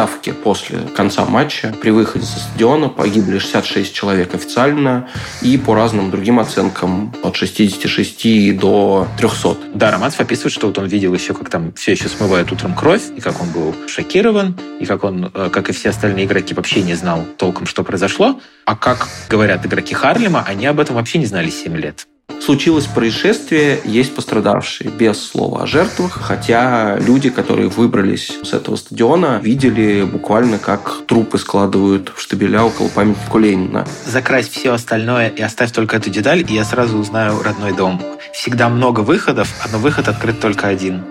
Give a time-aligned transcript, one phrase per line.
[0.00, 1.74] давке после конца матча.
[1.82, 5.10] При выходе со стадиона погибли 66 человек официально
[5.42, 9.56] и по разным другим оценкам от 66 до 300.
[9.74, 13.02] Да, Романцев описывает, что вот он видел еще, как там все еще смывает утром кровь,
[13.14, 16.80] и как он был шокирован, и как он, э, как и все остальные игроки, вообще
[16.82, 18.40] не знал толком, что произошло.
[18.64, 22.06] А как говорят игроки Харлема, они об этом вообще не знали 7 лет.
[22.40, 29.40] Случилось происшествие, есть пострадавшие, без слова о жертвах, хотя люди, которые выбрались с этого стадиона,
[29.42, 33.86] видели буквально, как трупы складывают в штабеля около памятника Ленина.
[34.06, 38.02] Закрась все остальное и оставь только эту деталь, и я сразу узнаю родной дом.
[38.32, 41.02] Всегда много выходов, но выход открыт только один.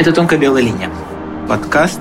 [0.00, 0.90] Это «Тонкая белая линия».
[1.46, 2.00] Подкаст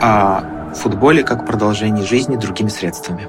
[0.00, 3.28] о футболе как продолжении жизни другими средствами.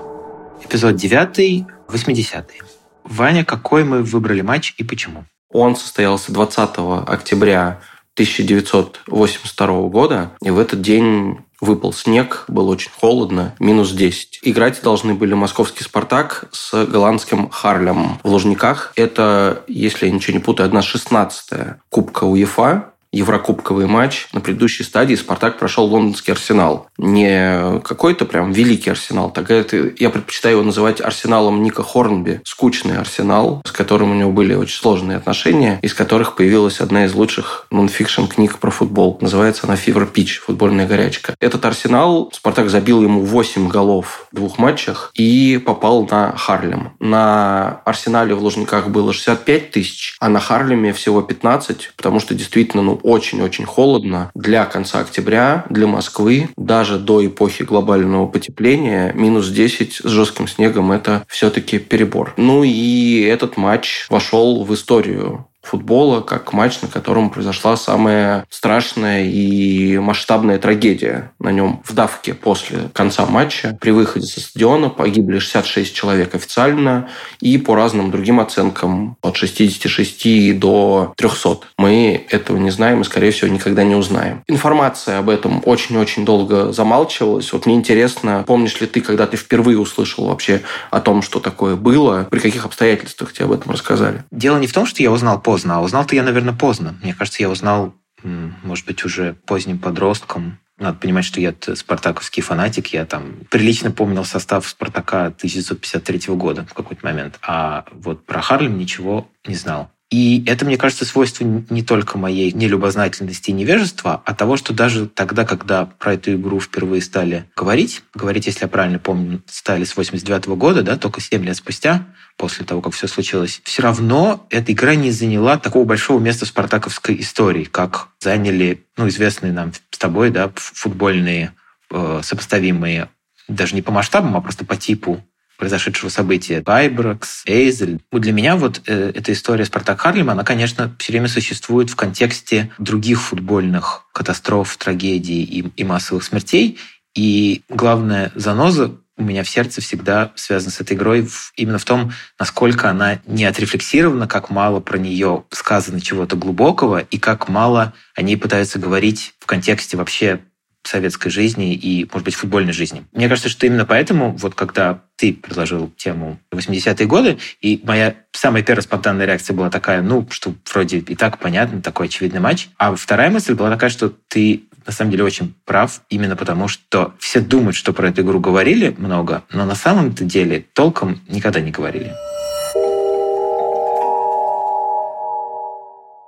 [0.64, 2.62] Эпизод 9, 80-е.
[3.04, 5.26] Ваня, какой мы выбрали матч и почему?
[5.52, 6.70] Он состоялся 20
[7.06, 7.82] октября
[8.14, 14.42] 1982 года, и в этот день Выпал снег, было очень холодно, минус 10.
[14.44, 18.94] Играть должны были московский «Спартак» с голландским «Харлем» в Лужниках.
[18.96, 22.94] Это, если я ничего не путаю, одна шестнадцатая Кубка УЕФА.
[23.12, 24.28] Еврокубковый матч.
[24.34, 26.88] На предыдущей стадии «Спартак» прошел лондонский «Арсенал».
[26.98, 29.32] Не какой-то прям великий «Арсенал».
[29.32, 32.42] Так это, я предпочитаю его называть «Арсеналом» Ника Хорнби.
[32.44, 37.14] Скучный «Арсенал», с которым у него были очень сложные отношения, из которых появилась одна из
[37.14, 39.18] лучших нонфикшн книг про футбол.
[39.22, 40.40] Называется она «Фивер Пич.
[40.40, 41.36] Футбольная горячка».
[41.40, 46.92] Этот «Арсенал» «Спартак» забил ему 8 голов в двух матчах и попал на Харлем.
[47.00, 52.84] На «Арсенале» в Лужниках было 65 тысяч, а на Харлеме всего 15, потому что действительно
[52.84, 59.94] ну, очень-очень холодно для конца октября, для Москвы, даже до эпохи глобального потепления, минус 10
[59.94, 62.34] с жестким снегом– это все-таки перебор.
[62.36, 69.26] Ну и этот матч вошел в историю футбола как матч, на котором произошла самая страшная
[69.26, 71.32] и масштабная трагедия.
[71.40, 77.10] На нем в давке после конца матча при выходе со стадиона погибли 66 человек официально
[77.42, 81.60] и по разным другим оценкам от 66 до 300.
[81.78, 84.44] Мы этого не знаем и, скорее всего, никогда не узнаем.
[84.48, 87.52] Информация об этом очень-очень долго замалчивалась.
[87.52, 90.62] Вот мне интересно, помнишь ли ты, когда ты впервые услышал вообще
[90.92, 94.24] о том, что такое было, при каких обстоятельствах тебе об этом рассказали?
[94.32, 96.96] Дело не в том, что я узнал поздно, А узнал-то я, наверное, поздно.
[97.02, 100.60] Мне кажется, я узнал, может быть, уже поздним подростком.
[100.78, 102.88] Надо понимать, что я спартаковский фанатик.
[102.88, 107.40] Я там прилично помнил состав Спартака 1953 года в какой-то момент.
[107.42, 109.90] А вот про Харлем ничего не знал.
[110.10, 115.06] И это, мне кажется, свойство не только моей нелюбознательности и невежества, а того, что даже
[115.08, 119.98] тогда, когда про эту игру впервые стали говорить, говорить, если я правильно помню, стали с
[119.98, 122.06] 89 -го года, да, только 7 лет спустя,
[122.38, 126.50] после того, как все случилось, все равно эта игра не заняла такого большого места в
[126.50, 131.54] спартаковской истории, как заняли, ну, известные нам с тобой, да, футбольные
[131.92, 133.10] э, сопоставимые
[133.50, 135.24] даже не по масштабам, а просто по типу
[135.58, 136.62] произошедшего события.
[136.62, 138.00] Байбракс, Эйзель.
[138.12, 142.72] Для меня вот э, эта история Спартак Харлема, она, конечно, все время существует в контексте
[142.78, 146.80] других футбольных катастроф, трагедий и, и массовых смертей.
[147.16, 152.12] И главная заноза у меня в сердце всегда связана с этой игрой именно в том,
[152.40, 158.22] насколько она не отрефлексирована, как мало про нее сказано чего-то глубокого, и как мало о
[158.22, 160.42] ней пытаются говорить в контексте вообще
[160.88, 163.06] советской жизни и, может быть, футбольной жизни.
[163.12, 168.64] Мне кажется, что именно поэтому, вот когда ты предложил тему 80-е годы, и моя самая
[168.64, 172.70] первая спонтанная реакция была такая, ну, что вроде и так понятно, такой очевидный матч.
[172.78, 177.14] А вторая мысль была такая, что ты на самом деле очень прав, именно потому что
[177.20, 181.72] все думают, что про эту игру говорили много, но на самом деле толком никогда не
[181.72, 182.14] говорили.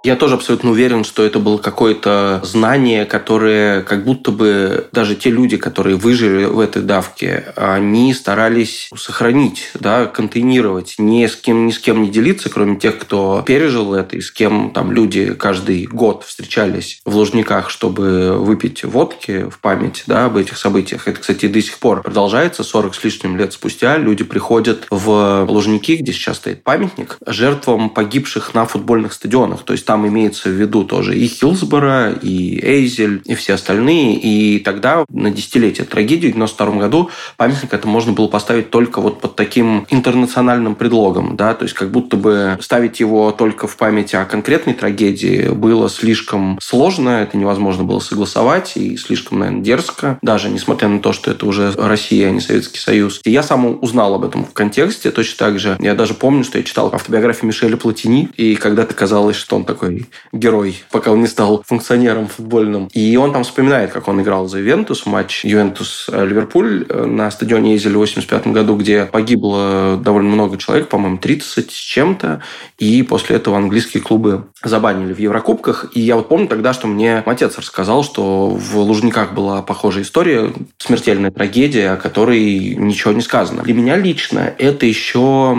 [0.09, 5.30] Я тоже абсолютно уверен, что это было какое-то знание, которое как будто бы даже те
[5.30, 11.72] люди, которые выжили в этой давке, они старались сохранить, да, контейнировать, ни с кем, ни
[11.72, 15.86] с кем не делиться, кроме тех, кто пережил это, и с кем там люди каждый
[15.86, 21.07] год встречались в Лужниках, чтобы выпить водки в память да, об этих событиях.
[21.07, 22.63] Это, кстати, до сих пор продолжается.
[22.63, 28.56] 40 с лишним лет спустя люди приходят в Лужники, где сейчас стоит памятник, жертвам погибших
[28.56, 29.62] на футбольных стадионах.
[29.62, 34.16] То есть там там имеется в виду тоже и Хилсборо, и Эйзель, и все остальные.
[34.16, 39.19] И тогда на десятилетие трагедии в 92 году памятник это можно было поставить только вот
[39.19, 44.16] под таким интернациональным предлогом, да, то есть как будто бы ставить его только в памяти
[44.16, 50.50] о конкретной трагедии было слишком сложно, это невозможно было согласовать и слишком, наверное, дерзко, даже
[50.50, 53.19] несмотря на то, что это уже Россия, а не Советский Союз.
[53.25, 55.75] И я сам узнал об этом в контексте точно так же.
[55.80, 60.06] Я даже помню, что я читал автобиографию Мишеля Платини, и когда-то казалось, что он такой
[60.31, 62.90] герой, пока он не стал функционером футбольным.
[62.94, 68.00] И он там вспоминает, как он играл за Ювентус, матч Ювентус-Ливерпуль на стадионе Эйзель в
[68.00, 72.42] 85 году, где погибло довольно много человек, по-моему, 30 с чем-то,
[72.78, 75.92] и после этого английские клубы забанили в Еврокубках.
[75.94, 80.52] И я вот помню тогда, что мне отец рассказал, что в Лужниках была похожая история,
[80.78, 83.64] смертельная трагедия, о которой ничего не сказано.
[83.64, 85.56] Для меня лично это еще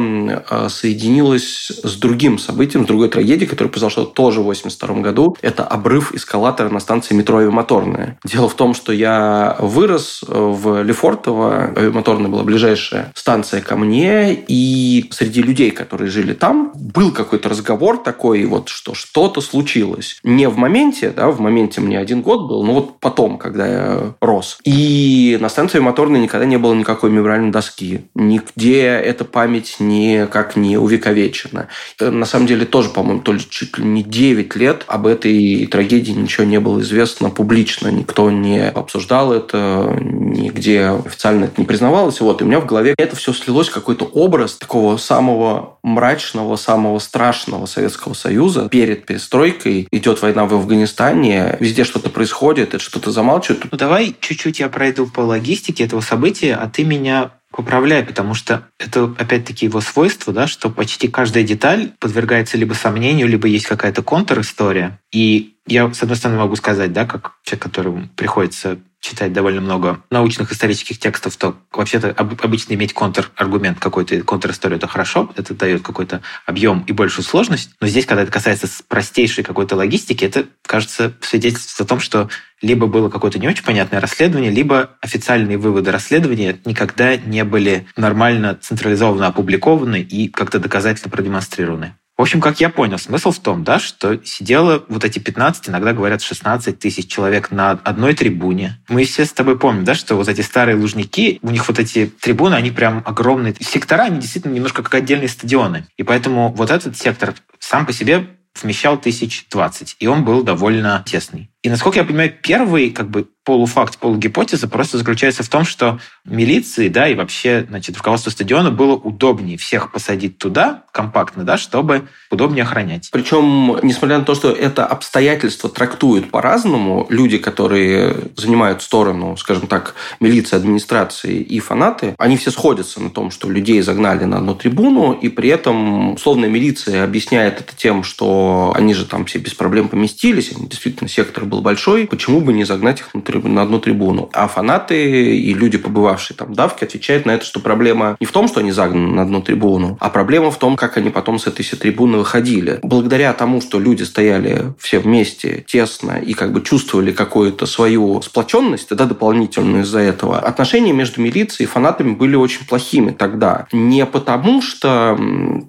[0.50, 5.36] а, соединилось с другим событием, с другой трагедией, которая произошла тоже в 82 году.
[5.42, 8.18] Это обрыв эскалатора на станции метро Авиамоторная.
[8.24, 15.08] Дело в том, что я вырос в Лефортово, Авиамоторная была ближайшая станция ко мне, и
[15.10, 20.18] среди людей, которые жили там, был какой-то разговор такой, вот, что что-то случилось.
[20.22, 24.14] Не в моменте, да, в моменте мне один год был, но вот потом, когда я
[24.20, 24.58] рос.
[24.64, 28.02] И на станции моторной никогда не было никакой мемориальной доски.
[28.14, 31.68] Нигде эта память никак не увековечена.
[32.00, 36.12] На самом деле тоже, по-моему, то ли чуть ли не 9 лет об этой трагедии
[36.12, 37.88] ничего не было известно публично.
[37.88, 42.20] Никто не обсуждал это, нигде официально это не признавалось.
[42.20, 46.98] Вот, и у меня в голове это все слилось какой-то образ такого самого мрачного, самого
[46.98, 48.68] страшного Советского Союза.
[48.68, 53.66] Перед перестройкой идет война в Афганистане, везде что-то происходит, это что-то замалчивают.
[53.70, 58.68] Ну, давай чуть-чуть я пройду по логистике этого события, а ты меня поправляй, потому что
[58.78, 64.02] это, опять-таки, его свойство, да, что почти каждая деталь подвергается либо сомнению, либо есть какая-то
[64.02, 64.98] контр-история.
[65.12, 70.02] И я, с одной стороны, могу сказать, да, как человек, которому приходится читать довольно много
[70.10, 76.20] научных исторических текстов, то вообще-то обычно иметь контраргумент какой-то, контр-историю, это хорошо, это дает какой-то
[76.46, 77.70] объем и большую сложность.
[77.80, 82.28] Но здесь, когда это касается простейшей какой-то логистики, это, кажется, свидетельствует о том, что
[82.60, 88.58] либо было какое-то не очень понятное расследование, либо официальные выводы расследования никогда не были нормально
[88.60, 91.94] централизованно опубликованы и как-то доказательно продемонстрированы.
[92.20, 95.94] В общем, как я понял, смысл в том, да, что сидело вот эти 15, иногда
[95.94, 98.78] говорят 16 тысяч человек на одной трибуне.
[98.90, 102.12] Мы все с тобой помним, да, что вот эти старые лужники, у них вот эти
[102.20, 103.54] трибуны, они прям огромные.
[103.58, 105.86] Сектора, они действительно немножко как отдельные стадионы.
[105.96, 108.26] И поэтому вот этот сектор сам по себе
[108.60, 111.50] вмещал тысяч двадцать, и он был довольно тесный.
[111.62, 116.86] И, насколько я понимаю, первый как бы полуфакт, полугипотеза просто заключается в том, что милиции,
[116.86, 122.62] да, и вообще, значит, руководство стадиона было удобнее всех посадить туда компактно, да, чтобы удобнее
[122.62, 123.08] охранять.
[123.10, 129.96] Причем, несмотря на то, что это обстоятельства трактуют по-разному, люди, которые занимают сторону, скажем так,
[130.20, 135.12] милиции, администрации и фанаты, они все сходятся на том, что людей загнали на одну трибуну,
[135.12, 139.88] и при этом условная милиция объясняет это тем, что они же там все без проблем
[139.88, 143.22] поместились, действительно сектор был большой, почему бы не загнать их на
[143.62, 144.30] одну трибуну?
[144.32, 148.32] А фанаты и люди, побывавшие там в давке, отвечают на это, что проблема не в
[148.32, 151.46] том, что они загнаны на одну трибуну, а проблема в том, как они потом с
[151.46, 152.78] этой трибуны выходили.
[152.82, 158.94] Благодаря тому, что люди стояли все вместе, тесно и как бы чувствовали какую-то свою сплоченность,
[158.94, 163.66] да, дополнительную из-за этого, отношения между милицией и фанатами были очень плохими тогда.
[163.72, 165.18] Не потому, что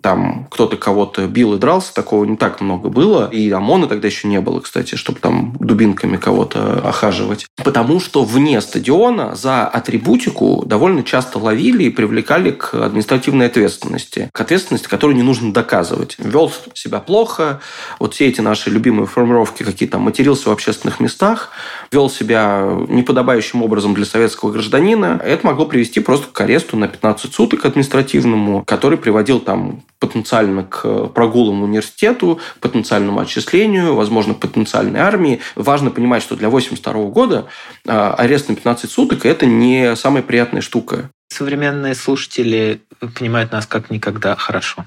[0.02, 4.28] там кто-то кого-то бил и дрался, такого не так много было, и ОМОНа тогда еще
[4.28, 7.46] не было, кстати, чтобы там дубинками кого-то охаживать.
[7.58, 14.30] Потому что вне стадиона за атрибутику довольно часто ловили и привлекали к административной ответственности.
[14.34, 16.16] К ответственности, которую не нужно доказывать.
[16.18, 17.62] Вел себя плохо,
[18.00, 21.52] вот все эти наши любимые формировки, какие там матерился в общественных местах,
[21.92, 27.34] вел себя неподобающим образом для советского гражданина, это могло привести просто к аресту на 15
[27.34, 35.40] суток административному, который приводил там потенциально к прогулам в университету, потенциальному отчислению, возможно, потенциальной армии.
[35.56, 37.48] Важно понимать, что для 1982 года
[37.88, 41.12] а, арест на 15 суток– это не самая приятная штука.
[41.30, 42.82] Современные слушатели
[43.18, 44.86] понимают нас как никогда хорошо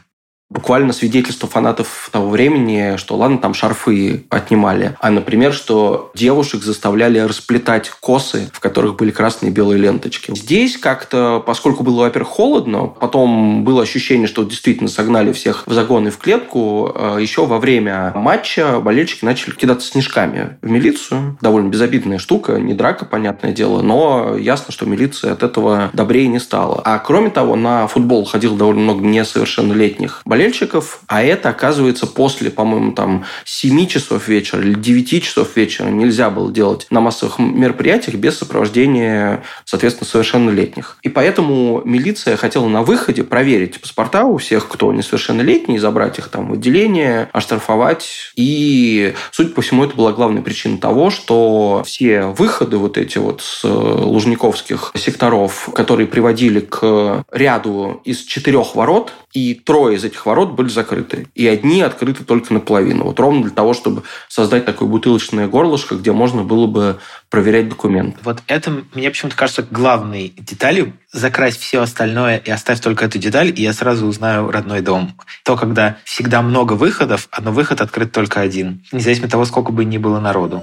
[0.54, 7.18] буквально свидетельство фанатов того времени, что ладно, там шарфы отнимали, а, например, что девушек заставляли
[7.18, 10.32] расплетать косы, в которых были красные и белые ленточки.
[10.34, 16.06] Здесь как-то, поскольку было, во-первых, холодно, потом было ощущение, что действительно согнали всех в загон
[16.06, 21.36] и в клетку, а, еще во время матча болельщики начали кидаться снежками в милицию.
[21.40, 26.38] Довольно безобидная штука, не драка, понятное дело, но ясно, что милиция от этого добрее не
[26.38, 26.80] стала.
[26.84, 32.50] А кроме того, на футбол ходило довольно много несовершеннолетних болельщиков, болельщиков, а это, оказывается, после,
[32.50, 38.16] по-моему, там 7 часов вечера или 9 часов вечера нельзя было делать на массовых мероприятиях
[38.16, 40.98] без сопровождения, соответственно, совершеннолетних.
[41.02, 46.50] И поэтому милиция хотела на выходе проверить паспорта у всех, кто несовершеннолетний, забрать их там
[46.50, 48.32] в отделение, оштрафовать.
[48.36, 53.40] И, судя по всему, это была главная причина того, что все выходы вот эти вот
[53.40, 60.52] с лужниковских секторов, которые приводили к ряду из четырех ворот, и трое из этих ворот
[60.52, 61.28] были закрыты.
[61.34, 63.04] И одни открыты только наполовину.
[63.04, 66.98] Вот ровно для того, чтобы создать такое бутылочное горлышко, где можно было бы
[67.30, 68.18] проверять документы.
[68.22, 70.92] Вот это, мне почему-то кажется, главной деталью.
[71.12, 75.16] Закрась все остальное и оставь только эту деталь, и я сразу узнаю родной дом.
[75.44, 78.84] То, когда всегда много выходов, но выход открыт только один.
[78.92, 80.62] Независимо от того, сколько бы ни было народу.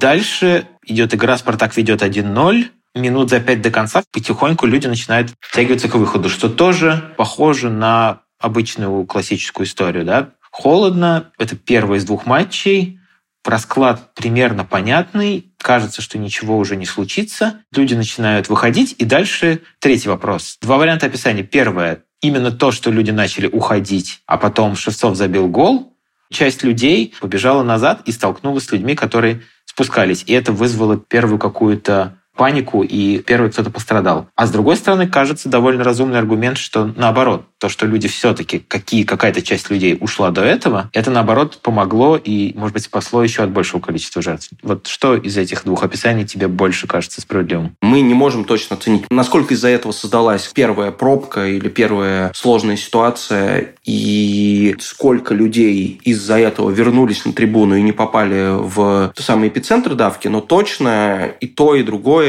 [0.00, 5.88] Дальше идет игра, Спартак ведет 1-0 минут за пять до конца потихоньку люди начинают тягиваться
[5.88, 10.04] к выходу, что тоже похоже на обычную классическую историю.
[10.04, 10.30] Да?
[10.50, 12.98] Холодно, это первый из двух матчей,
[13.44, 20.08] расклад примерно понятный, кажется, что ничего уже не случится, люди начинают выходить, и дальше третий
[20.08, 20.58] вопрос.
[20.60, 21.42] Два варианта описания.
[21.42, 25.96] Первое, именно то, что люди начали уходить, а потом Шевцов забил гол,
[26.32, 30.24] часть людей побежала назад и столкнулась с людьми, которые спускались.
[30.26, 34.28] И это вызвало первую какую-то панику, и первый кто-то пострадал.
[34.36, 39.04] А с другой стороны, кажется довольно разумный аргумент, что наоборот, то, что люди все-таки, какие,
[39.04, 43.50] какая-то часть людей ушла до этого, это наоборот помогло и, может быть, спасло еще от
[43.50, 44.50] большего количества жертв.
[44.62, 47.74] Вот что из этих двух описаний тебе больше кажется справедливым?
[47.80, 53.74] Мы не можем точно оценить, насколько из-за этого создалась первая пробка или первая сложная ситуация,
[53.84, 59.94] и сколько людей из-за этого вернулись на трибуну и не попали в тот самый эпицентр
[59.94, 62.25] давки, но точно и то, и другое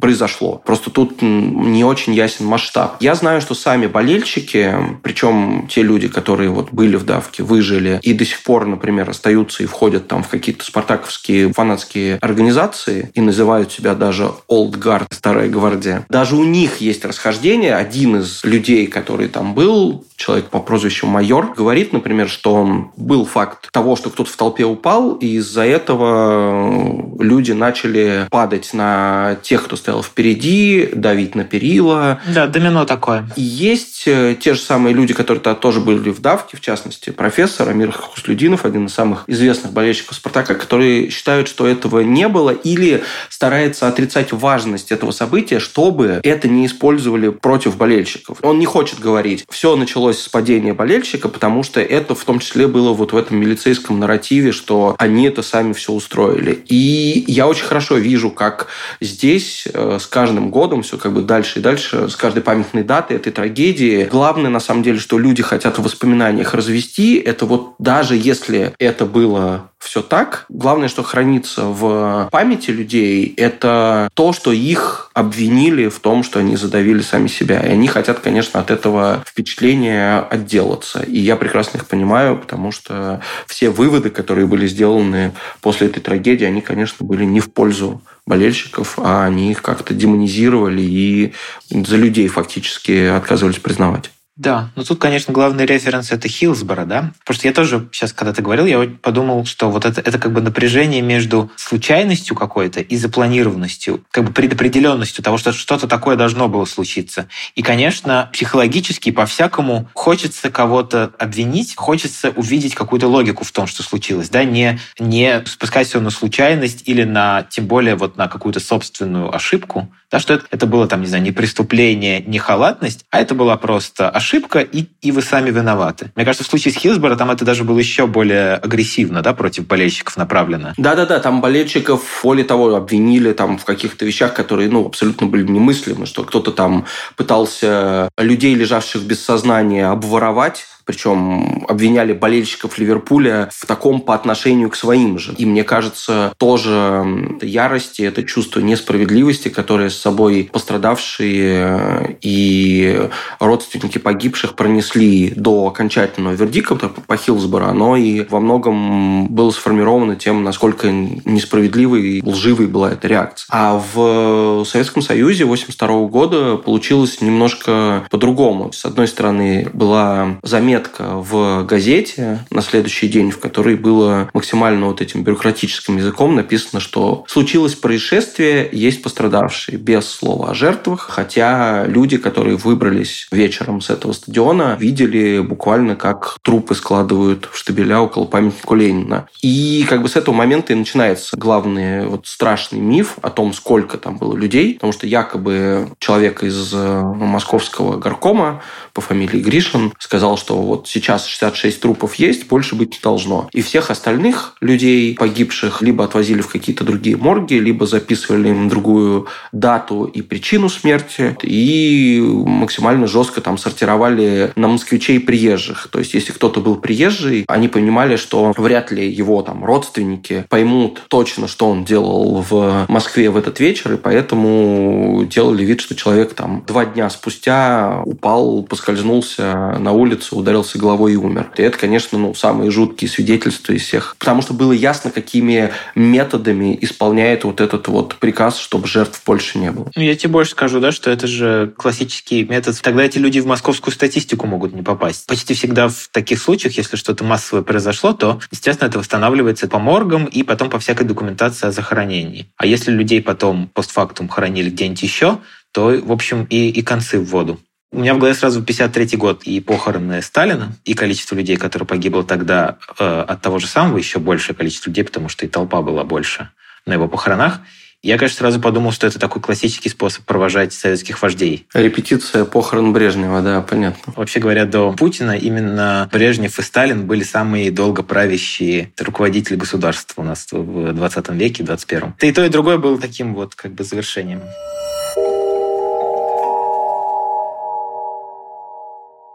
[0.00, 0.60] произошло.
[0.64, 2.96] Просто тут не очень ясен масштаб.
[3.00, 8.12] Я знаю, что сами болельщики, причем те люди, которые вот были в давке, выжили и
[8.12, 13.72] до сих пор, например, остаются и входят там в какие-то спартаковские фанатские организации и называют
[13.72, 16.06] себя даже Old Guard, Старая Гвардия.
[16.08, 17.74] Даже у них есть расхождение.
[17.74, 23.68] Один из людей, который там был, человек по прозвищу Майор, говорит, например, что был факт
[23.72, 29.03] того, что кто-то в толпе упал, и из-за этого люди начали падать на
[29.42, 32.20] тех, кто стоял впереди, давить на перила.
[32.26, 33.28] Да, домино такое.
[33.36, 37.10] И есть э, те же самые люди, которые -то тоже были в давке, в частности,
[37.10, 42.50] профессор Амир Хуслюдинов, один из самых известных болельщиков «Спартака», которые считают, что этого не было
[42.50, 48.38] или старается отрицать важность этого события, чтобы это не использовали против болельщиков.
[48.42, 52.66] Он не хочет говорить, все началось с падения болельщика, потому что это в том числе
[52.66, 56.62] было вот в этом милицейском нарративе, что они это сами все устроили.
[56.68, 58.68] И я очень хорошо вижу, как
[59.00, 63.16] здесь э, с каждым годом все как бы дальше и дальше, с каждой памятной датой
[63.16, 64.08] этой трагедии.
[64.10, 69.06] Главное, на самом деле, что люди хотят в воспоминаниях развести, это вот даже если это
[69.06, 76.00] было все так, главное, что хранится в памяти людей, это то, что их обвинили в
[76.00, 77.60] том, что они задавили сами себя.
[77.60, 81.00] И они хотят, конечно, от этого впечатления отделаться.
[81.00, 86.46] И я прекрасно их понимаю, потому что все выводы, которые были сделаны после этой трагедии,
[86.46, 91.34] они, конечно, были не в пользу болельщиков, а они их как-то демонизировали и
[91.70, 94.10] за людей фактически отказывались признавать.
[94.36, 97.12] Да, но тут, конечно, главный референс это Хилсборо, да?
[97.20, 100.32] Потому что я тоже сейчас, когда ты говорил, я подумал, что вот это, это как
[100.32, 106.48] бы напряжение между случайностью какой-то и запланированностью, как бы предопределенностью того, что что-то такое должно
[106.48, 107.28] было случиться.
[107.54, 114.30] И, конечно, психологически по-всякому хочется кого-то обвинить, хочется увидеть какую-то логику в том, что случилось,
[114.30, 119.32] да, не, не спускать все на случайность или на, тем более, вот на какую-то собственную
[119.32, 123.34] ошибку, да, что это, это было там, не знаю, не преступление, не халатность, а это
[123.34, 126.12] была просто ошибка, и, и вы сами виноваты.
[126.14, 129.66] Мне кажется, в случае с Хилсборо там это даже было еще более агрессивно, да, против
[129.66, 130.72] болельщиков направлено.
[130.76, 136.06] Да-да-да, там болельщиков, более того, обвинили там в каких-то вещах, которые, ну, абсолютно были немыслимы,
[136.06, 144.00] что кто-то там пытался людей, лежавших без сознания, обворовать, причем обвиняли болельщиков Ливерпуля в таком
[144.00, 145.34] по отношению к своим же.
[145.38, 153.08] И мне кажется, тоже ярости, это чувство несправедливости, которое с собой пострадавшие и
[153.40, 160.44] родственники погибших пронесли до окончательного вердикта по Хилсборо, оно и во многом было сформировано тем,
[160.44, 163.46] насколько несправедливой и лживой была эта реакция.
[163.50, 168.72] А в Советском Союзе 1982 года получилось немножко по-другому.
[168.72, 174.86] С одной стороны, была замена заметка в газете на следующий день, в которой было максимально
[174.86, 181.84] вот этим бюрократическим языком написано, что случилось происшествие, есть пострадавшие, без слова о жертвах, хотя
[181.86, 188.24] люди, которые выбрались вечером с этого стадиона, видели буквально, как трупы складывают в штабеля около
[188.24, 189.28] памятника Ленина.
[189.42, 193.96] И как бы с этого момента и начинается главный вот страшный миф о том, сколько
[193.96, 198.62] там было людей, потому что якобы человек из э, московского горкома
[198.92, 203.48] по фамилии Гришин сказал, что вот сейчас 66 трупов есть, больше быть не должно.
[203.52, 209.26] И всех остальных людей, погибших, либо отвозили в какие-то другие морги, либо записывали им другую
[209.52, 215.88] дату и причину смерти, и максимально жестко там сортировали на москвичей приезжих.
[215.90, 221.02] То есть, если кто-то был приезжий, они понимали, что вряд ли его там родственники поймут
[221.08, 226.34] точно, что он делал в Москве в этот вечер, и поэтому делали вид, что человек
[226.34, 231.50] там два дня спустя упал, поскользнулся на улицу, ударился головой и умер.
[231.56, 234.14] И это, конечно, ну, самые жуткие свидетельства из всех.
[234.18, 239.72] Потому что было ясно, какими методами исполняет вот этот вот приказ, чтобы жертв больше не
[239.72, 239.90] было.
[239.94, 242.80] Ну, я тебе больше скажу, да, что это же классический метод.
[242.80, 245.26] Тогда эти люди в московскую статистику могут не попасть.
[245.26, 250.26] Почти всегда в таких случаях, если что-то массовое произошло, то, естественно, это восстанавливается по моргам
[250.26, 252.46] и потом по всякой документации о захоронении.
[252.56, 255.38] А если людей потом постфактум хоронили где-нибудь еще,
[255.72, 257.58] то, в общем, и, и концы в воду.
[257.94, 262.24] У меня в голове сразу 53 год и похороны Сталина, и количество людей, которые погибло
[262.24, 266.02] тогда э, от того же самого, еще большее количество людей, потому что и толпа была
[266.02, 266.50] больше
[266.86, 267.60] на его похоронах.
[268.02, 271.68] Я, конечно, сразу подумал, что это такой классический способ провожать советских вождей.
[271.72, 274.12] Репетиция похорон Брежнева, да, понятно.
[274.16, 280.24] Вообще говоря, до Путина именно Брежнев и Сталин были самые долго правящие руководители государства у
[280.24, 282.14] нас в 20 веке, 21.
[282.20, 284.42] И то, и другое было таким вот как бы завершением.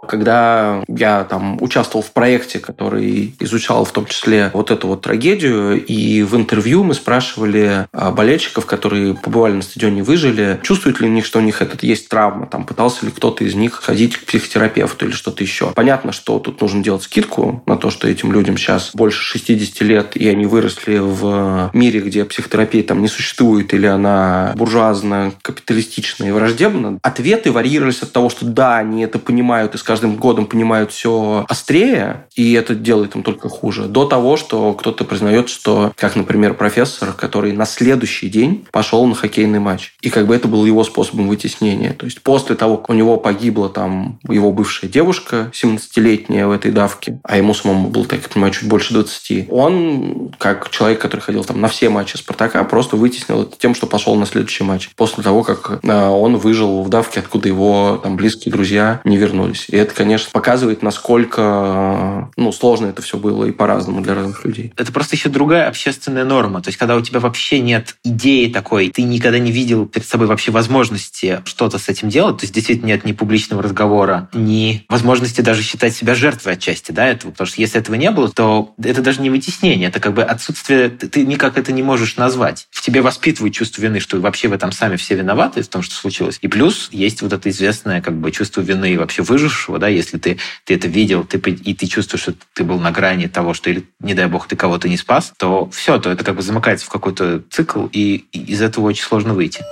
[0.09, 5.85] Когда я там участвовал в проекте, который изучал в том числе вот эту вот трагедию,
[5.85, 11.11] и в интервью мы спрашивали а, болельщиков, которые побывали на стадионе, выжили, чувствуют ли у
[11.11, 14.25] них, что у них этот есть травма, там пытался ли кто-то из них ходить к
[14.25, 15.71] психотерапевту или что-то еще.
[15.75, 20.17] Понятно, что тут нужно делать скидку на то, что этим людям сейчас больше 60 лет,
[20.17, 26.31] и они выросли в мире, где психотерапия там не существует, или она буржуазно, капиталистичная и
[26.31, 26.97] враждебна.
[27.03, 31.45] Ответы варьировались от того, что да, они это понимают и скажут, каждым годом понимают все
[31.49, 36.53] острее, и это делает им только хуже, до того, что кто-то признает, что, как, например,
[36.53, 39.93] профессор, который на следующий день пошел на хоккейный матч.
[40.01, 41.91] И как бы это был его способом вытеснения.
[41.91, 46.71] То есть после того, как у него погибла там его бывшая девушка, 17-летняя в этой
[46.71, 51.19] давке, а ему самому было, так я понимаю, чуть больше 20, он, как человек, который
[51.19, 54.89] ходил там на все матчи Спартака, просто вытеснил это тем, что пошел на следующий матч.
[54.95, 59.65] После того, как э, он выжил в давке, откуда его там близкие друзья не вернулись.
[59.67, 64.73] И это, конечно, показывает, насколько ну, сложно это все было и по-разному для разных людей.
[64.77, 66.61] Это просто еще другая общественная норма.
[66.61, 70.27] То есть, когда у тебя вообще нет идеи такой, ты никогда не видел перед собой
[70.27, 75.41] вообще возможности что-то с этим делать, то есть действительно нет ни публичного разговора, ни возможности
[75.41, 77.31] даже считать себя жертвой отчасти, да, этого.
[77.31, 80.89] Потому что если этого не было, то это даже не вытеснение, это как бы отсутствие,
[80.89, 82.67] ты никак это не можешь назвать.
[82.71, 85.95] В тебе воспитывают чувство вины, что вообще в этом сами все виноваты, в том, что
[85.95, 86.37] случилось.
[86.41, 90.37] И плюс есть вот это известное как бы чувство вины вообще выжившего, да, если ты,
[90.65, 93.83] ты это видел, ты, и ты чувствуешь, что ты был на грани того, что, или,
[93.99, 96.89] не дай бог, ты кого-то не спас, то все, то это как бы замыкается в
[96.89, 99.63] какой-то цикл, и, и из этого очень сложно выйти.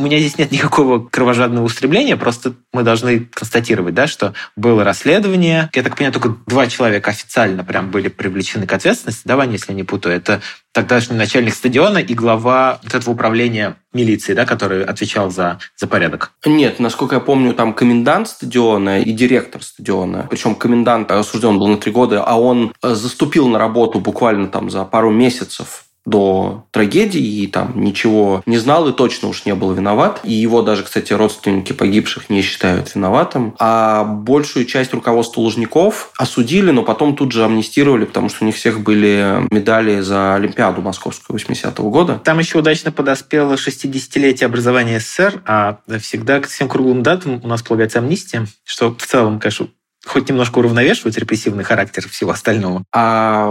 [0.00, 5.68] У меня здесь нет никакого кровожадного устремления, просто мы должны констатировать, да, что было расследование.
[5.74, 9.20] Я так понимаю, только два человека официально прям были привлечены к ответственности.
[9.26, 10.16] Давай, если не путаю.
[10.16, 10.40] Это
[10.72, 16.32] тогдашний начальник стадиона и глава вот этого управления милиции, да, который отвечал за, за порядок.
[16.46, 20.28] Нет, насколько я помню, там комендант стадиона и директор стадиона.
[20.30, 24.70] Причем комендант осужден был на три года, а он э, заступил на работу буквально там
[24.70, 29.72] за пару месяцев до трагедии и там ничего не знал и точно уж не был
[29.72, 30.20] виноват.
[30.24, 33.54] И его даже, кстати, родственники погибших не считают виноватым.
[33.58, 38.56] А большую часть руководства Лужников осудили, но потом тут же амнистировали, потому что у них
[38.56, 42.20] всех были медали за Олимпиаду Московскую 80-го года.
[42.24, 47.62] Там еще удачно подоспело 60-летие образования СССР, а всегда к всем круглым датам у нас
[47.62, 49.68] полагается амнистия, что в целом, конечно,
[50.06, 52.84] хоть немножко уравновешивают репрессивный характер всего остального.
[52.92, 53.46] А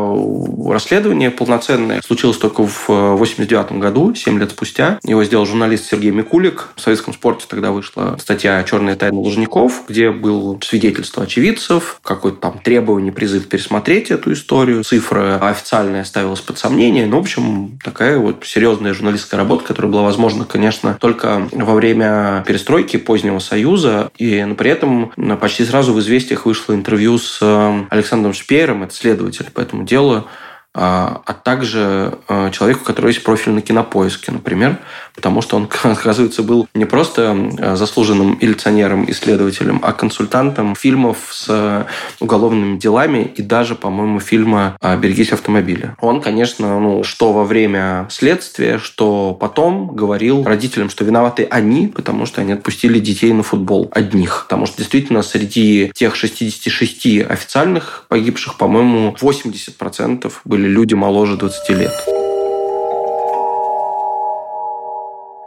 [0.68, 5.00] расследование полноценное случилось только в 89 году, 7 лет спустя.
[5.04, 6.70] Его сделал журналист Сергей Микулик.
[6.76, 12.60] В советском спорте тогда вышла статья «Черные тайны Лужников», где был свидетельство очевидцев, какое-то там
[12.60, 14.84] требование, призыв пересмотреть эту историю.
[14.84, 17.06] Цифра официальная ставилась под сомнение.
[17.06, 22.44] Ну, в общем, такая вот серьезная журналистская работа, которая была возможна, конечно, только во время
[22.48, 24.12] перестройки позднего Союза.
[24.18, 28.94] И но при этом почти сразу в известиях вышло интервью с э, Александром Шпеером, это
[28.94, 30.28] следователь по этому делу,
[30.74, 34.78] а, а также э, человеку, у которого есть профиль на кинопоиске, например,
[35.20, 41.86] потому что он, оказывается, был не просто э, заслуженным милиционером, исследователем, а консультантом фильмов с
[42.22, 45.98] уголовными делами и даже, по-моему, фильма «Берегись автомобиля».
[46.00, 52.26] Он, конечно, ну, что во время следствия, что потом говорил родителям, что виноваты они, потому
[52.26, 54.46] что они отпустили детей на футбол одних.
[54.48, 62.19] Потому что действительно среди тех 66 официальных погибших, по-моему, 80% были люди моложе 20 лет.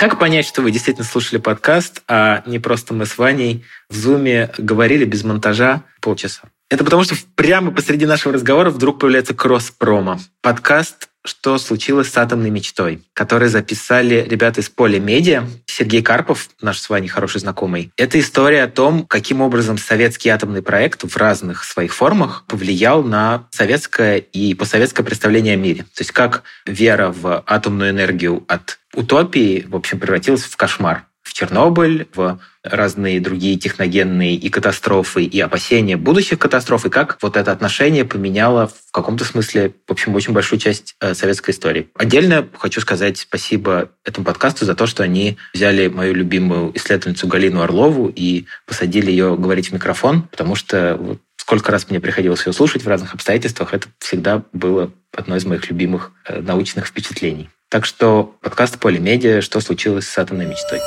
[0.02, 4.50] Как понять, что вы действительно слушали подкаст, а не просто мы с Ваней в Зуме
[4.58, 6.42] говорили без монтажа полчаса?
[6.68, 10.18] Это потому, что прямо посреди нашего разговора вдруг появляется кросс-промо.
[10.40, 15.44] Подкаст что случилось с атомной мечтой, который записали ребята из Поля Медиа.
[15.66, 17.92] Сергей Карпов, наш с вами хороший знакомый.
[17.96, 23.48] Это история о том, каким образом советский атомный проект в разных своих формах повлиял на
[23.50, 25.82] советское и постсоветское представление о мире.
[25.94, 32.08] То есть как вера в атомную энергию от утопии, в общем, превратилась в кошмар Чернобыль,
[32.14, 38.04] в разные другие техногенные и катастрофы, и опасения будущих катастроф, и как вот это отношение
[38.04, 41.88] поменяло в каком-то смысле, в общем, очень большую часть э, советской истории.
[41.96, 47.62] Отдельно хочу сказать спасибо этому подкасту за то, что они взяли мою любимую исследовательницу Галину
[47.62, 52.84] Орлову и посадили ее говорить в микрофон, потому что сколько раз мне приходилось ее слушать
[52.84, 57.50] в разных обстоятельствах, это всегда было одно из моих любимых э, научных впечатлений.
[57.68, 59.40] Так что подкаст «Полимедиа.
[59.40, 60.78] Что случилось с атомной мечтой?»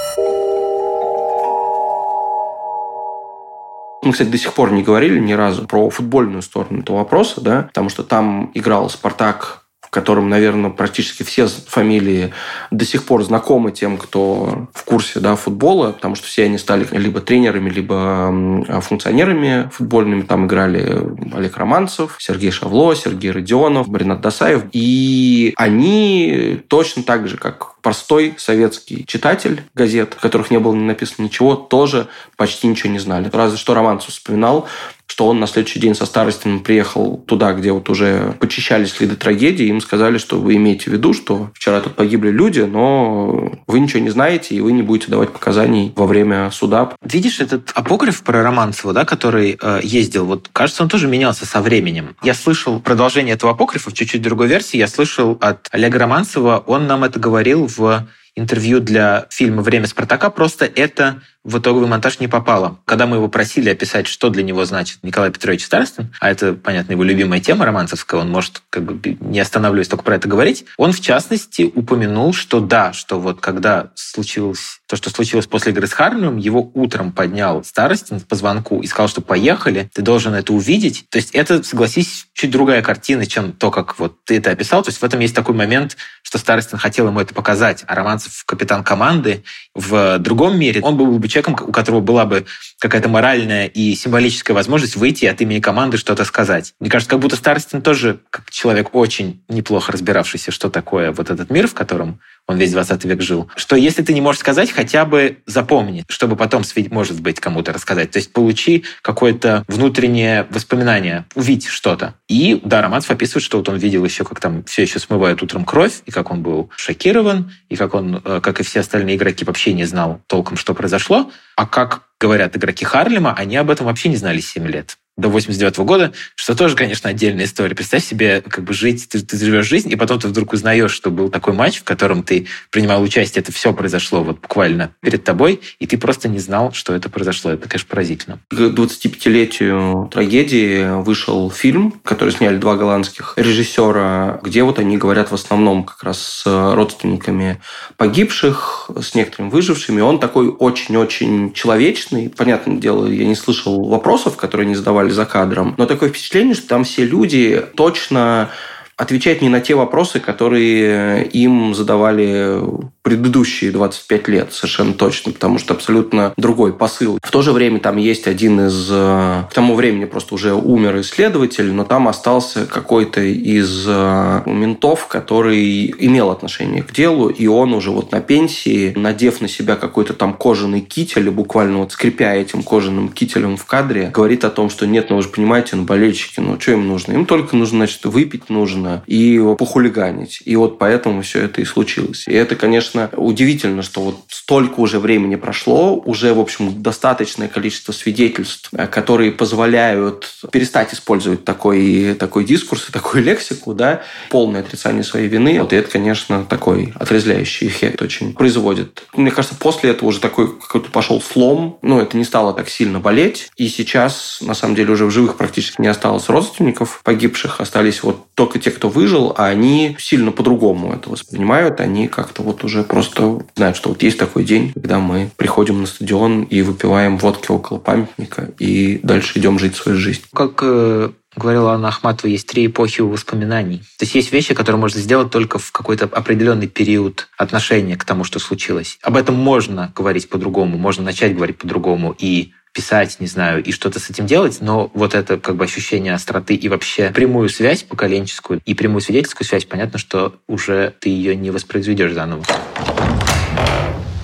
[4.06, 7.64] Мы, кстати, до сих пор не говорили ни разу про футбольную сторону этого вопроса, да,
[7.64, 9.65] потому что там играл «Спартак»
[9.96, 12.34] котором, наверное, практически все фамилии
[12.70, 16.86] до сих пор знакомы тем, кто в курсе да, футбола, потому что все они стали
[16.92, 20.24] либо тренерами, либо функционерами футбольными.
[20.24, 21.02] Там играли
[21.34, 24.64] Олег Романцев, Сергей Шавло, Сергей Родионов, Ренат Досаев.
[24.74, 31.24] И они точно так же, как простой советский читатель газет, в которых не было написано
[31.26, 33.30] ничего, тоже почти ничего не знали.
[33.32, 34.68] Разве что Романцев вспоминал,
[35.08, 39.68] что он на следующий день со Старостиным приехал туда, где вот уже почищались следы трагедии,
[39.68, 44.02] им сказали, что вы имеете в виду, что вчера тут погибли люди, но вы ничего
[44.02, 46.94] не знаете, и вы не будете давать показаний во время суда.
[47.04, 51.62] Видишь, этот апокриф про Романцева, да, который э, ездил, вот кажется, он тоже менялся со
[51.62, 52.16] временем.
[52.24, 56.88] Я слышал продолжение этого апокрифа в чуть-чуть другой версии, я слышал от Олега Романцева, он
[56.88, 62.28] нам это говорил в интервью для фильма «Время Спартака», просто это в итоговый монтаж не
[62.28, 62.80] попало.
[62.86, 66.94] Когда мы его просили описать, что для него значит Николай Петрович Старостин, а это, понятно,
[66.94, 70.92] его любимая тема романцевская, он может, как бы, не останавливаясь только про это говорить, он,
[70.92, 75.94] в частности, упомянул, что да, что вот когда случилось то, что случилось после игры с
[75.94, 81.06] Харлем, его утром поднял Старостин по звонку и сказал, что поехали, ты должен это увидеть.
[81.10, 84.84] То есть это, согласись, чуть другая картина, чем то, как вот ты это описал.
[84.84, 88.44] То есть в этом есть такой момент, что Старостин хотел ему это показать, а Романцев
[88.46, 89.44] капитан команды.
[89.74, 92.46] В другом мире он был бы человеком, у которого была бы
[92.80, 96.74] какая-то моральная и символическая возможность выйти от имени команды что-то сказать.
[96.80, 101.50] Мне кажется, как будто Старостин тоже, как человек очень неплохо разбиравшийся, что такое вот этот
[101.50, 105.06] мир, в котором он весь 20 век жил, что если ты не можешь сказать, хотя
[105.06, 108.12] бы запомни, чтобы потом, может быть, кому-то рассказать.
[108.12, 112.14] То есть получи какое-то внутреннее воспоминание, увидь что-то.
[112.28, 115.66] И, да, Романцев описывает, что вот он видел еще, как там все еще смывают утром
[115.66, 119.44] кровь, и как он был шокирован, и как он, э, как и все остальные игроки,
[119.44, 121.25] вообще не знал толком, что произошло.
[121.56, 125.78] А как говорят игроки Харлема, они об этом вообще не знали 7 лет до 89
[125.78, 127.76] -го года, что тоже, конечно, отдельная история.
[127.76, 131.10] Представь себе, как бы жить, ты, ты живешь жизнь, и потом ты вдруг узнаешь, что
[131.10, 135.62] был такой матч, в котором ты принимал участие, это все произошло вот буквально перед тобой,
[135.80, 137.52] и ты просто не знал, что это произошло.
[137.52, 138.40] Это, конечно, поразительно.
[138.50, 145.34] К 25-летию трагедии вышел фильм, который сняли два голландских режиссера, где вот они говорят в
[145.34, 147.62] основном как раз с родственниками
[147.98, 150.02] погибших, с некоторыми выжившими.
[150.02, 152.30] Он такой очень-очень человечный.
[152.30, 155.76] Понятное дело, я не слышал вопросов, которые они задавали за кадром.
[155.78, 158.50] Но такое впечатление, что там все люди точно
[158.98, 162.62] отвечает не на те вопросы, которые им задавали
[163.02, 167.20] предыдущие 25 лет, совершенно точно, потому что абсолютно другой посыл.
[167.22, 168.90] В то же время там есть один из...
[168.90, 175.06] Э, к тому времени просто уже умер исследователь, но там остался какой-то из э, ментов,
[175.08, 180.14] который имел отношение к делу, и он уже вот на пенсии, надев на себя какой-то
[180.14, 184.88] там кожаный китель, буквально вот скрипя этим кожаным кителем в кадре, говорит о том, что
[184.88, 187.14] нет, ну вы же понимаете, ну болельщики, ну что им нужно?
[187.14, 190.42] Им только нужно, значит, выпить нужно и похулиганить.
[190.46, 192.28] И вот поэтому все это и случилось.
[192.28, 197.92] И это, конечно, удивительно, что вот столько уже времени прошло, уже, в общем, достаточное количество
[197.92, 205.04] свидетельств, э, которые позволяют перестать использовать такой, такой дискурс и такую лексику, да, полное отрицание
[205.04, 205.60] своей вины.
[205.60, 209.04] Вот и это, конечно, такой отрезвляющий эффект очень производит.
[209.16, 213.00] Мне кажется, после этого уже такой какой-то пошел слом, ну, это не стало так сильно
[213.00, 218.04] болеть, и сейчас, на самом деле, уже в живых практически не осталось родственников погибших, остались
[218.04, 222.84] вот только те, кто выжил, а они сильно по-другому это воспринимают, они как-то вот уже
[222.84, 227.52] просто знают, что вот есть такой день, когда мы приходим на стадион и выпиваем водки
[227.52, 230.22] около памятника и дальше идем жить свою жизнь.
[230.34, 233.80] Как э, говорила Анна Ахматова, есть три эпохи воспоминаний.
[233.98, 238.24] То есть есть вещи, которые можно сделать только в какой-то определенный период отношения к тому,
[238.24, 238.98] что случилось.
[239.02, 244.00] Об этом можно говорить по-другому, можно начать говорить по-другому и писать, не знаю, и что-то
[244.00, 248.62] с этим делать, но вот это как бы ощущение остроты и вообще прямую связь поколенческую
[248.66, 252.44] и прямую свидетельскую связь, понятно, что уже ты ее не воспроизведешь заново.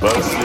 [0.02, 0.42] Василиса,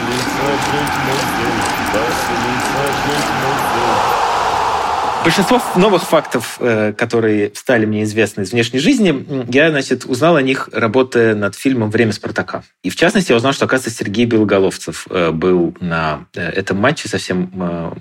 [5.26, 10.42] Большинство новых фактов, э, которые стали мне известны из внешней жизни, я, значит, узнал о
[10.42, 12.62] них, работая над фильмом «Время Спартака».
[12.84, 17.08] И, в частности, я узнал, что, оказывается, Сергей Белоголовцев э, был на э, этом матче
[17.08, 17.50] совсем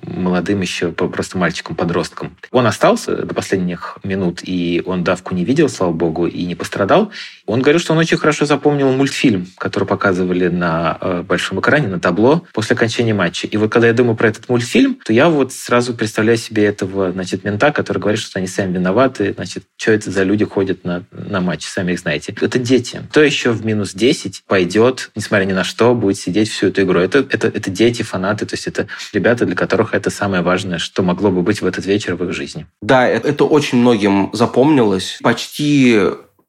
[0.03, 2.37] молодым еще, просто мальчиком-подростком.
[2.51, 7.11] Он остался до последних минут, и он давку не видел, слава богу, и не пострадал.
[7.47, 12.43] Он говорил, что он очень хорошо запомнил мультфильм, который показывали на большом экране, на табло
[12.53, 13.47] после окончания матча.
[13.47, 17.14] И вот когда я думаю про этот мультфильм, то я вот сразу представляю себе этого
[17.15, 21.03] значит, мента, который говорит, что они сами виноваты, значит, что это за люди ходят на,
[21.11, 22.35] на матчи, сами их знаете.
[22.39, 23.01] Это дети.
[23.09, 26.99] Кто еще в минус 10 пойдет, несмотря ни на что, будет сидеть всю эту игру?
[26.99, 31.03] Это, это, это дети, фанаты, то есть это ребята, для которых это самое важное, что
[31.03, 32.67] могло бы быть в этот вечер в их жизни.
[32.81, 35.19] Да, это очень многим запомнилось.
[35.23, 35.99] Почти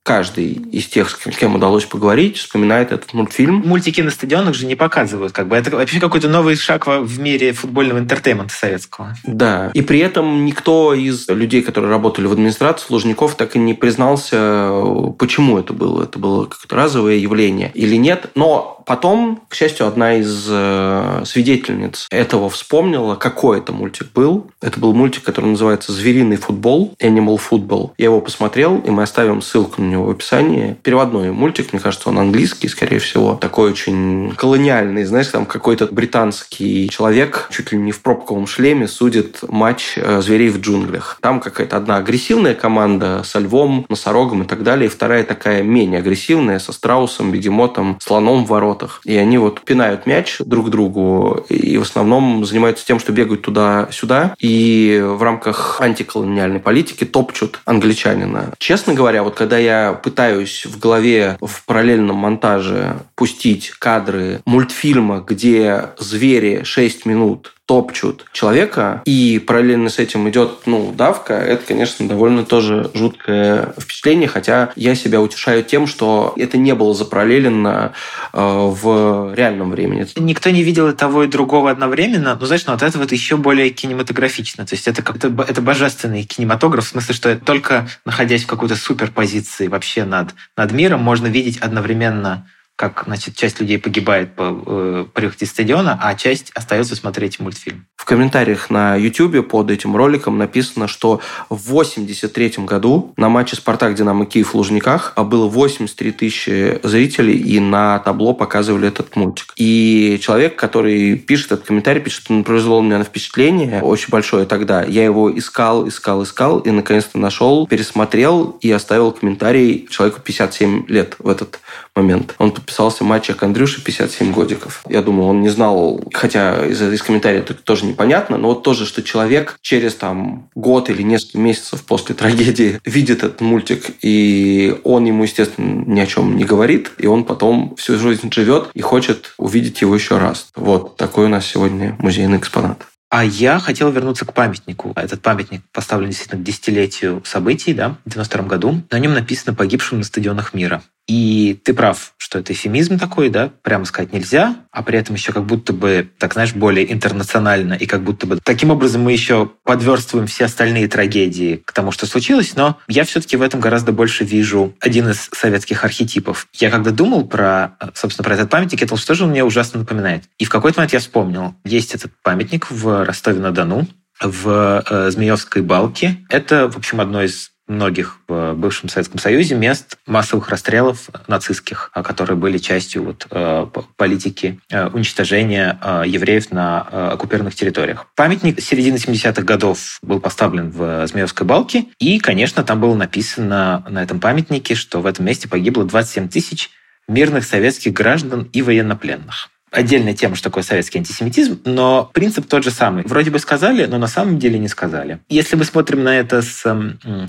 [0.06, 3.56] каждый из тех, с кем удалось поговорить, вспоминает этот мультфильм.
[3.66, 5.32] Мультики на стадионах же не показывают.
[5.32, 5.56] Как бы.
[5.56, 9.16] Это вообще какой-то новый шаг в мире футбольного entertainment а советского.
[9.24, 9.72] Да.
[9.74, 14.80] И при этом никто из людей, которые работали в администрации Лужников, так и не признался,
[15.18, 16.04] почему это было.
[16.04, 18.30] Это было какое-то разовое явление или нет.
[18.36, 24.46] Но Потом, к счастью, одна из э, свидетельниц этого вспомнила, какой это мультик был.
[24.62, 27.90] Это был мультик, который называется «Звериный футбол», «Animal Football».
[27.98, 30.76] Я его посмотрел, и мы оставим ссылку на него в описании.
[30.84, 33.34] Переводной мультик, мне кажется, он английский, скорее всего.
[33.34, 39.40] Такой очень колониальный, знаешь, там какой-то британский человек чуть ли не в пробковом шлеме судит
[39.48, 41.18] матч э, зверей в джунглях.
[41.20, 45.98] Там какая-то одна агрессивная команда со львом, носорогом и так далее, и вторая такая менее
[45.98, 49.00] агрессивная, со страусом, бегемотом, слоном в ворот воротах.
[49.04, 54.34] И они вот пинают мяч друг другу и в основном занимаются тем, что бегают туда-сюда
[54.38, 58.52] и в рамках антиколониальной политики топчут англичанина.
[58.58, 65.90] Честно говоря, вот когда я пытаюсь в голове в параллельном монтаже пустить кадры мультфильма, где
[65.98, 72.44] звери 6 минут топчут человека, и параллельно с этим идет ну, давка, это, конечно, довольно
[72.44, 77.92] тоже жуткое впечатление, хотя я себя утешаю тем, что это не было запараллелено
[78.32, 80.06] э, в реальном времени.
[80.16, 83.36] Никто не видел и того, и другого одновременно, но, знаешь, ну, от этого это еще
[83.36, 84.64] более кинематографично.
[84.64, 89.66] То есть это как-то это божественный кинематограф, в смысле, что только находясь в какой-то суперпозиции
[89.66, 95.46] вообще над, над миром, можно видеть одновременно как значит, часть людей погибает по э, приходе
[95.46, 97.86] стадиона, а часть остается смотреть мультфильм.
[97.96, 104.26] В комментариях на YouTube под этим роликом написано, что в 83 году на матче «Спартак-Динамо
[104.26, 109.54] Киев» в Лужниках было 83 тысячи зрителей, и на табло показывали этот мультик.
[109.56, 114.44] И человек, который пишет этот комментарий, пишет, что он произвел на меня впечатление очень большое
[114.44, 114.84] тогда.
[114.84, 121.16] Я его искал, искал, искал, и наконец-то нашел, пересмотрел и оставил комментарий человеку 57 лет
[121.18, 121.60] в этот
[121.94, 122.34] момент.
[122.38, 124.82] Он подписался мальчик Андрюши 57 годиков.
[124.88, 128.86] Я думаю, он не знал, хотя из, из комментариев это тоже непонятно, но вот тоже,
[128.86, 135.04] что человек через там год или несколько месяцев после трагедии видит этот мультик, и он
[135.04, 139.34] ему, естественно, ни о чем не говорит, и он потом всю жизнь живет и хочет
[139.38, 140.48] увидеть его еще раз.
[140.56, 142.84] Вот такой у нас сегодня музейный экспонат.
[143.08, 144.92] А я хотел вернуться к памятнику.
[144.96, 148.82] Этот памятник поставлен действительно к десятилетию событий, да, в 92 году.
[148.90, 150.82] На нем написано «Погибшим на стадионах мира».
[151.06, 155.32] И ты прав, что это эфемизм такой, да, прямо сказать нельзя, а при этом еще
[155.32, 159.50] как будто бы, так знаешь, более интернационально, и как будто бы таким образом мы еще
[159.62, 164.24] подверстываем все остальные трагедии к тому, что случилось, но я все-таки в этом гораздо больше
[164.24, 166.48] вижу один из советских архетипов.
[166.52, 170.24] Я когда думал про, собственно, про этот памятник, это тоже мне ужасно напоминает.
[170.38, 173.86] И в какой-то момент я вспомнил, есть этот памятник в Ростове-на-Дону,
[174.20, 176.18] в э, Змеевской балке.
[176.28, 182.02] Это, в общем, одно из многих в бывшем Советском Союзе мест массовых расстрелов нацистских, а,
[182.02, 188.06] которые были частью вот, э, политики э, уничтожения э, евреев на оккупированных территориях.
[188.14, 194.02] Памятник середины 70-х годов был поставлен в Змеевской балке, и, конечно, там было написано на
[194.02, 196.70] этом памятнике, что в этом месте погибло 27 тысяч
[197.08, 202.70] мирных советских граждан и военнопленных отдельная тема, что такое советский антисемитизм, но принцип тот же
[202.70, 203.04] самый.
[203.04, 205.20] Вроде бы сказали, но на самом деле не сказали.
[205.28, 206.62] Если мы смотрим на это с,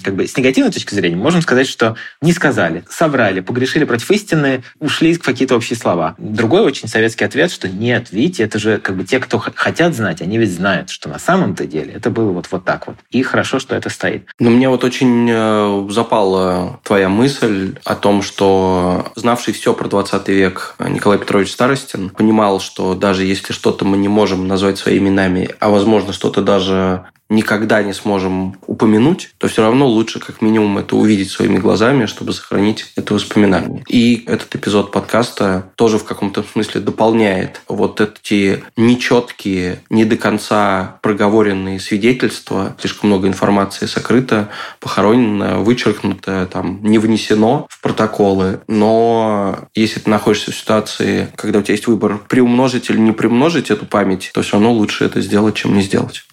[0.03, 4.63] как бы, с негативной точки зрения, можем сказать, что не сказали, соврали, погрешили против истины,
[4.79, 6.15] ушли в какие-то общие слова.
[6.17, 10.21] Другой очень советский ответ, что нет, видите, это же как бы те, кто хотят знать,
[10.21, 12.95] они ведь знают, что на самом-то деле это было вот, вот так вот.
[13.11, 14.27] И хорошо, что это стоит.
[14.39, 20.27] Но мне вот очень э, запала твоя мысль о том, что знавший все про 20
[20.29, 25.49] век Николай Петрович Старостин понимал, что даже если что-то мы не можем назвать своими именами,
[25.59, 30.95] а возможно что-то даже никогда не сможем упомянуть, то все равно лучше как минимум это
[30.95, 33.83] увидеть своими глазами, чтобы сохранить это воспоминание.
[33.87, 40.99] И этот эпизод подкаста тоже в каком-то смысле дополняет вот эти нечеткие, не до конца
[41.01, 42.75] проговоренные свидетельства.
[42.79, 48.61] Слишком много информации сокрыто, похоронено, вычеркнуто, там, не внесено в протоколы.
[48.67, 53.69] Но если ты находишься в ситуации, когда у тебя есть выбор приумножить или не приумножить
[53.69, 56.23] эту память, то все равно лучше это сделать, чем не сделать.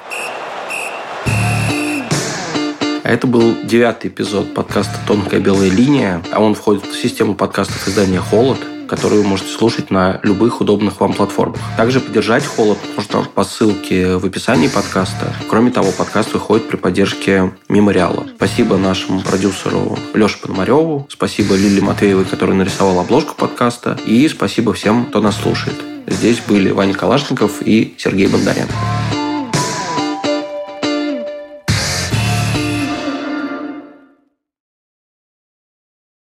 [3.04, 7.86] А это был девятый эпизод подкаста «Тонкая белая линия», а он входит в систему подкастов
[7.86, 8.56] издания «Холод»,
[8.88, 11.60] которую вы можете слушать на любых удобных вам платформах.
[11.76, 15.34] Также поддержать «Холод» можно по ссылке в описании подкаста.
[15.50, 18.26] Кроме того, подкаст выходит при поддержке Мемориала.
[18.36, 25.04] Спасибо нашему продюсеру Леше Пономареву, спасибо Лиле Матвеевой, которая нарисовала обложку подкаста, и спасибо всем,
[25.04, 25.76] кто нас слушает.
[26.06, 28.72] Здесь были Ваня Калашников и Сергей Бондаренко.